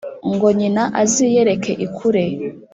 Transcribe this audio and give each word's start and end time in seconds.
ngo 0.33 0.47
nyina 0.59 0.83
aziyireke 1.01 1.71
ikure 1.85 2.23